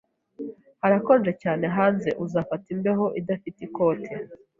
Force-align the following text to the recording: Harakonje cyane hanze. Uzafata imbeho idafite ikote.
Harakonje 0.81 1.31
cyane 1.43 1.65
hanze. 1.75 2.09
Uzafata 2.23 2.65
imbeho 2.75 3.05
idafite 3.19 3.59
ikote. 3.67 4.13